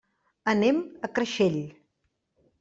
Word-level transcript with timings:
Anem 0.53 0.79
a 1.09 1.11
Creixell. 1.19 1.61